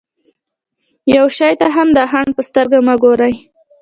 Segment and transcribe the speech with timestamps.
[1.15, 3.33] يوه شي ته هم د خنډ په سترګه مه ګورئ.